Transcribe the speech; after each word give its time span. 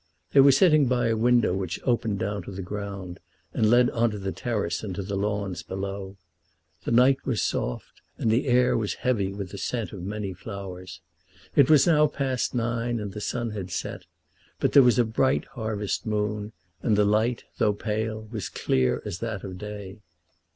They 0.31 0.39
were 0.39 0.51
sitting 0.51 0.87
by 0.87 1.09
a 1.09 1.15
window 1.15 1.53
which 1.53 1.79
opened 1.83 2.17
down 2.17 2.41
to 2.45 2.51
the 2.51 2.63
ground, 2.63 3.19
and 3.53 3.69
led 3.69 3.91
on 3.91 4.09
to 4.09 4.17
the 4.17 4.31
terrace 4.31 4.81
and 4.81 4.95
to 4.95 5.03
the 5.03 5.15
lawns 5.15 5.61
below. 5.61 6.17
The 6.85 6.91
night 6.91 7.23
was 7.23 7.43
soft, 7.43 8.01
and 8.17 8.31
the 8.31 8.47
air 8.47 8.75
was 8.75 8.95
heavy 9.05 9.31
with 9.31 9.49
the 9.51 9.59
scent 9.59 9.91
of 9.93 10.01
many 10.01 10.33
flowers. 10.33 11.01
It 11.55 11.69
was 11.69 11.85
now 11.85 12.07
past 12.07 12.55
nine, 12.55 12.99
and 12.99 13.13
the 13.13 13.21
sun 13.21 13.51
had 13.51 13.69
set; 13.69 14.07
but 14.59 14.71
there 14.71 14.81
was 14.81 14.97
a 14.97 15.05
bright 15.05 15.45
harvest 15.53 16.07
moon, 16.07 16.51
and 16.81 16.95
the 16.95 17.05
light, 17.05 17.43
though 17.59 17.73
pale, 17.73 18.27
was 18.31 18.49
clear 18.49 19.03
as 19.05 19.19
that 19.19 19.43
of 19.43 19.59
day. 19.59 19.99